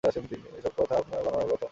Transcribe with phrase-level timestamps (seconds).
[0.03, 1.67] এসব আপনার বানানো কথা।